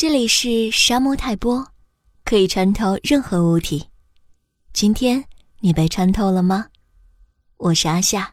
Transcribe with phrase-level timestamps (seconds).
[0.00, 1.62] 这里是沙漠泰波，
[2.24, 3.86] 可以穿透任何物体。
[4.72, 5.22] 今天
[5.58, 6.68] 你被穿透了吗？
[7.58, 8.32] 我是阿夏。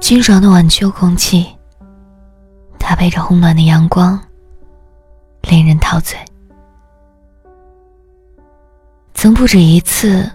[0.00, 1.44] 清爽的晚秋空气，
[2.78, 4.27] 搭配着红暖的阳光。
[5.42, 6.18] 令人陶醉。
[9.14, 10.30] 曾不止一次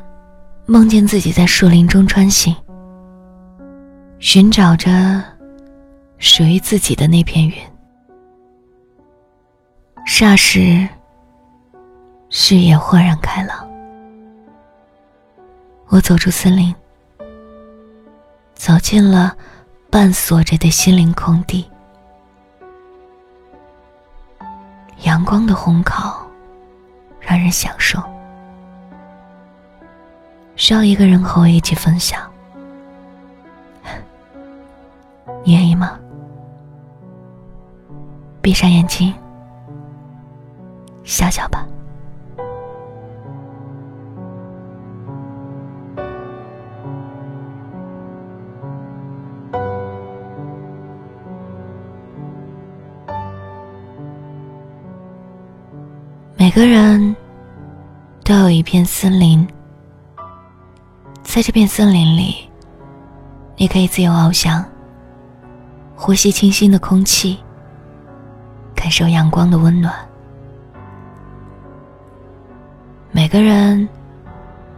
[0.66, 2.55] 梦见自己在树林中穿行，
[4.20, 5.23] 寻找着
[6.17, 7.55] 属于自己的那片云。
[10.05, 10.88] 霎时，
[12.30, 13.70] 视野豁然开朗。
[15.88, 16.75] 我走出森林，
[18.53, 19.35] 走进了
[19.89, 21.66] 半锁着的心灵空地。
[25.03, 26.25] 阳光的烘烤，
[27.20, 28.02] 让人享受。
[30.55, 32.22] 需要一个人和我一起分享，
[35.44, 36.00] 你愿意吗？
[38.41, 39.13] 闭上眼睛，
[41.03, 41.66] 笑笑吧。
[56.44, 57.16] 每个人
[58.25, 59.47] 都有一片森林，
[61.23, 62.35] 在这片森林里，
[63.55, 64.61] 你可以自由翱翔，
[65.95, 67.39] 呼吸清新的空气，
[68.75, 69.95] 感受阳光的温暖。
[73.13, 73.88] 每个人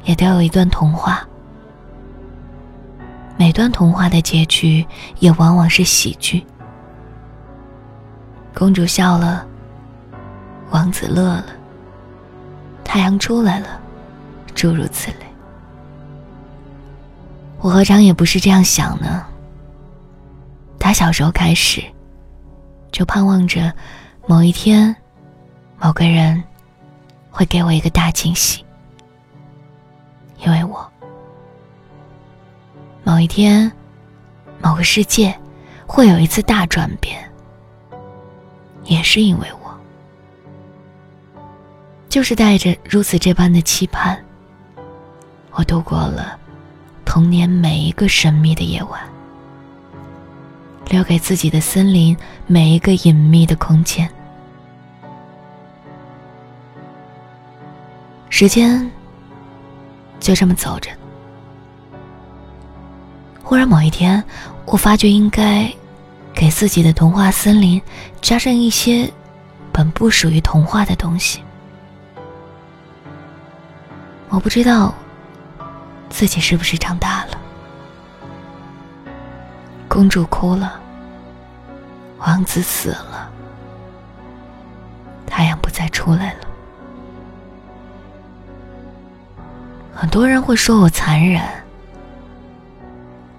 [0.03, 1.27] 也都有一段童话，
[3.37, 4.85] 每段童话的结局
[5.17, 6.45] 也往往是喜剧，
[8.53, 9.47] 公主笑了。
[10.71, 11.45] 王子乐了，
[12.83, 13.79] 太阳出来了，
[14.53, 15.17] 诸如此类。
[17.59, 19.25] 我何尝也不是这样想呢？
[20.77, 21.81] 打小时候开始，
[22.91, 23.73] 就盼望着
[24.27, 24.95] 某一天，
[25.79, 26.43] 某个人
[27.31, 28.63] 会给我一个大惊喜，
[30.43, 30.87] 因为我
[33.03, 33.71] 某一天，
[34.61, 35.35] 某个世界
[35.87, 37.17] 会有一次大转变，
[38.83, 39.64] 也是因为我。
[42.15, 44.17] 就是带着如此这般的期盼，
[45.51, 46.39] 我度过了
[47.03, 49.01] 童年每一个神秘的夜晚，
[50.87, 52.15] 留给自己的森林
[52.47, 54.09] 每一个隐秘的空间。
[58.29, 58.89] 时间
[60.17, 60.89] 就这么走着，
[63.43, 64.23] 忽然某一天，
[64.65, 65.69] 我发觉应该
[66.33, 67.81] 给自己的童话森林
[68.21, 69.11] 加上一些
[69.73, 71.41] 本不属于童话的东西。
[74.29, 74.93] 我不知道
[76.09, 77.39] 自己是不是长大了。
[79.87, 80.79] 公主哭了，
[82.19, 83.31] 王子死了，
[85.25, 86.39] 太阳不再出来了。
[89.93, 91.41] 很多人会说我残忍，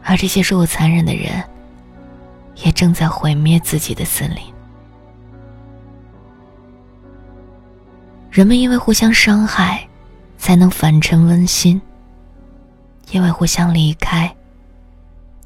[0.03, 1.45] 而这些说我残忍的人，
[2.65, 4.41] 也正在毁灭自己的森林。
[8.31, 9.87] 人们因为互相伤害。
[10.47, 11.83] 才能反成温馨，
[13.11, 14.33] 因为互相离开，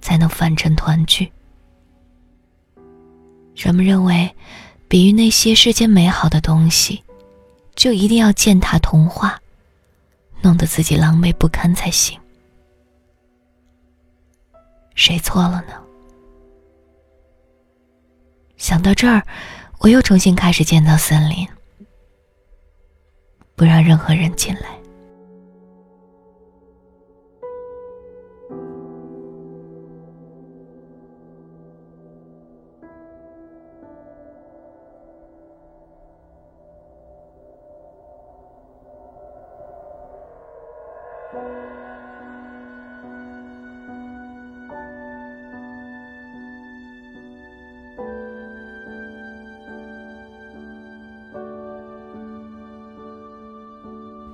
[0.03, 1.33] 才能反成团聚。
[3.57, 4.31] 人们认为，
[4.89, 7.03] 比喻那些世间美好的东西，
[7.75, 9.41] 就一定要践踏童话，
[10.43, 12.21] 弄得自己狼狈不堪才行。
[14.95, 15.73] 谁错了呢？
[18.59, 19.27] 想到这儿，
[19.79, 21.49] 我又重新开始建造森林，
[23.57, 24.79] 不让任何人进来。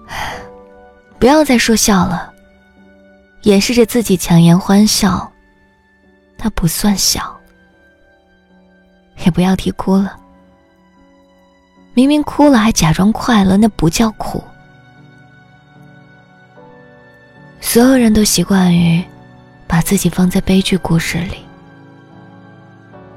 [1.19, 2.33] 不要再说笑了，
[3.43, 5.33] 掩饰着自己强颜欢笑，
[6.39, 7.35] 那不算笑。
[9.25, 10.17] 也不要提哭了，
[11.95, 14.41] 明明哭了还假装快乐，那不叫哭。
[17.69, 19.05] 所有人都习惯于
[19.67, 21.45] 把自己放在悲剧故事里，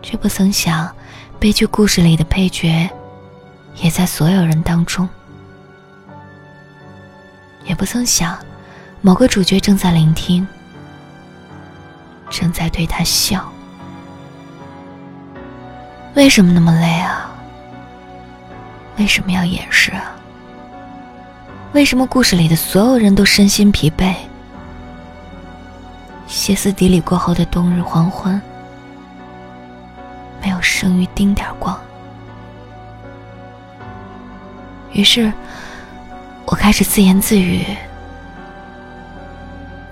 [0.01, 0.91] 却不曾想，
[1.39, 2.89] 悲剧故事里的配角
[3.75, 5.07] 也在所有人当中。
[7.63, 8.37] 也不曾想，
[9.01, 10.45] 某个主角正在聆听，
[12.31, 13.47] 正在对他笑。
[16.15, 17.31] 为什么那么累啊？
[18.97, 20.11] 为什么要掩饰啊？
[21.73, 24.15] 为什么故事里的所有人都身心疲惫？
[26.29, 28.39] 歇斯底里过后的冬日黄昏，
[30.39, 31.77] 没有剩余丁点光。
[34.91, 35.33] 于是，
[36.45, 37.65] 我开始自言自语：“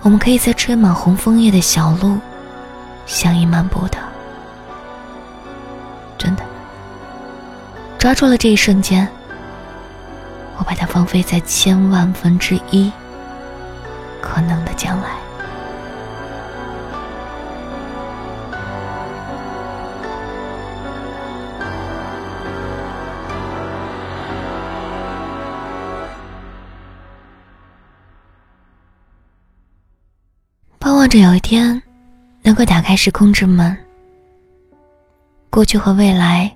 [0.01, 2.19] 我们可以在吹满红枫叶的小路
[3.07, 3.97] 相依漫步的。”
[6.19, 6.43] 真的，
[7.97, 9.07] 抓住了这一瞬间。
[10.57, 12.91] 我把它放飞在千万分之一
[14.21, 15.09] 可能的将来。
[31.07, 31.81] 望着有一天，
[32.41, 33.77] 能够打开时空之门，
[35.49, 36.53] 过去和未来，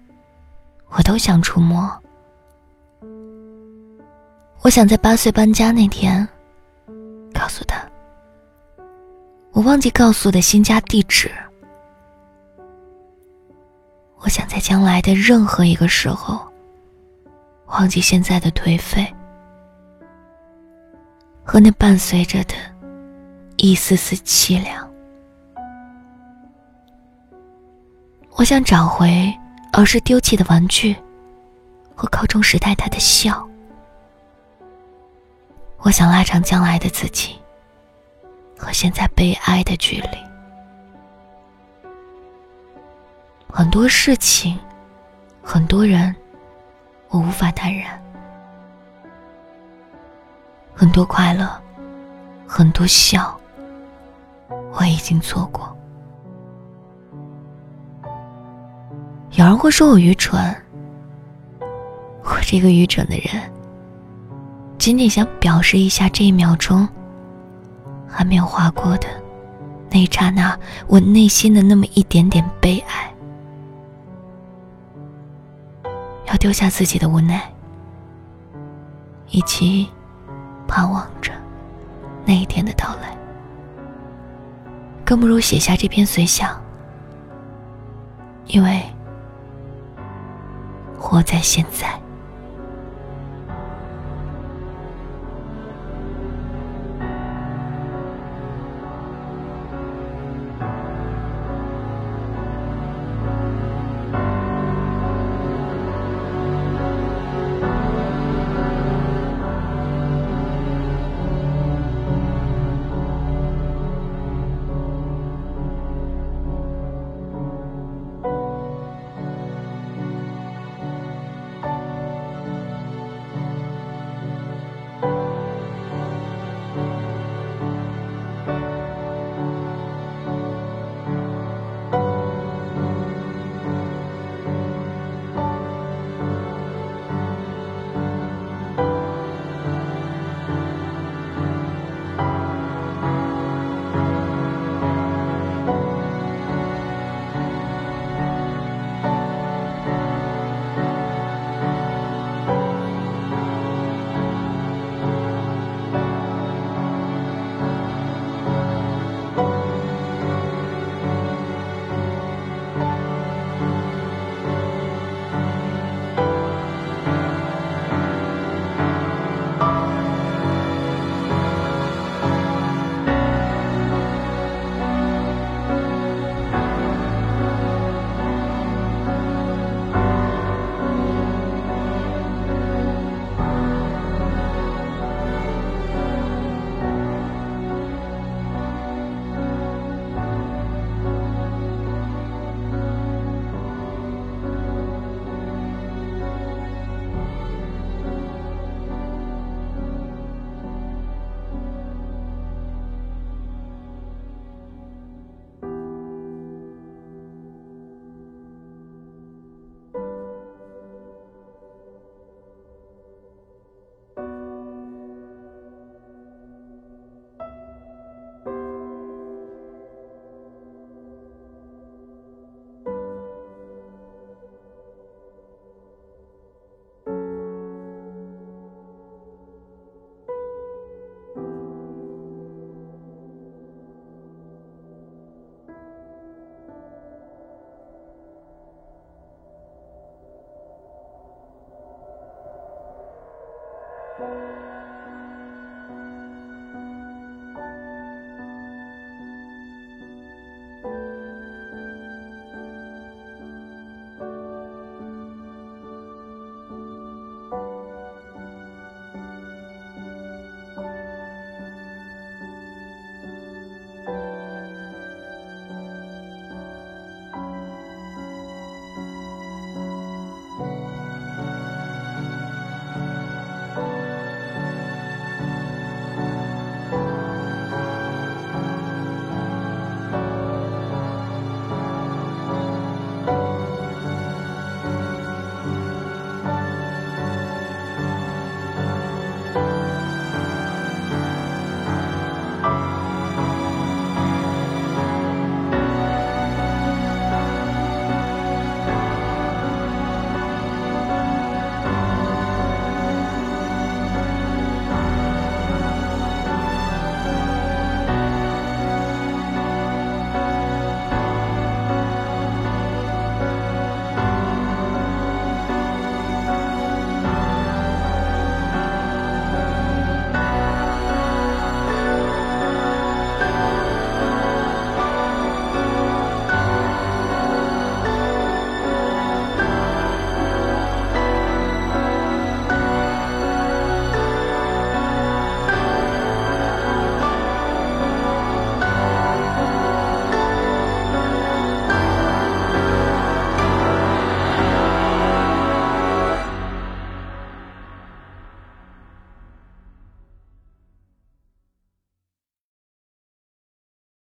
[0.89, 1.89] 我都想触摸。
[4.61, 6.27] 我想在八岁搬家那天，
[7.33, 7.81] 告诉他，
[9.53, 11.31] 我忘记告诉的新家地址。
[14.17, 16.45] 我想在将来的任何一个时候，
[17.67, 19.07] 忘记现在的颓废
[21.41, 22.53] 和那伴随着的
[23.63, 24.91] 一丝丝凄凉。
[28.31, 29.31] 我想找回
[29.73, 30.95] 儿时丢弃的玩具
[31.93, 33.47] 和高中时代他的笑。
[35.77, 37.35] 我想拉长将来的自己
[38.57, 40.17] 和现在悲哀的距离。
[43.47, 44.57] 很多事情，
[45.43, 46.15] 很多人，
[47.09, 48.01] 我无法淡然。
[50.73, 51.47] 很多快乐，
[52.47, 53.39] 很多笑，
[54.73, 55.75] 我已经错过。
[59.31, 60.55] 有人会说我愚蠢，
[62.23, 63.41] 我这个愚蠢的人。
[64.77, 66.87] 仅仅想表示一下这一秒钟
[68.07, 69.07] 还没有划过的
[69.91, 70.57] 那一刹那，
[70.87, 73.13] 我内心的那么一点点悲哀，
[76.25, 77.41] 要丢下自己的无奈，
[79.29, 79.87] 以及
[80.67, 81.31] 盼望着
[82.25, 83.15] 那一天的到来，
[85.11, 86.57] 更不如写下这篇随想，
[88.47, 88.81] 因为
[90.97, 92.00] 活在现在。